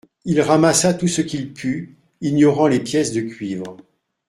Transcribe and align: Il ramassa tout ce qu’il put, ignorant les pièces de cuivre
Il 0.25 0.41
ramassa 0.41 0.95
tout 0.95 1.07
ce 1.07 1.21
qu’il 1.21 1.53
put, 1.53 1.95
ignorant 2.21 2.65
les 2.65 2.79
pièces 2.79 3.11
de 3.13 3.21
cuivre 3.21 3.77